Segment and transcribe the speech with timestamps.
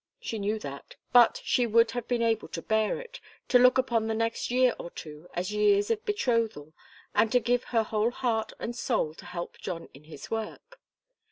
[0.19, 3.19] She knew that, but she would have been able to bear it,
[3.49, 6.73] to look upon the next year or two as years of betrothal,
[7.13, 10.81] and to give her whole heart and soul to help John in his work.